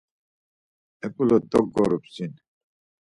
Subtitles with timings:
[1.05, 2.33] Eǩule doggorup sin.